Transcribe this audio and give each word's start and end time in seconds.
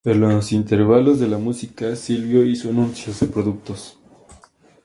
En 0.03 0.19
los 0.19 0.51
intervalos 0.51 1.19
de 1.19 1.27
la 1.27 1.37
música, 1.37 1.95
Silvio 1.95 2.43
hizo 2.43 2.69
anuncios 2.69 3.19
de 3.19 3.27
productos. 3.27 3.99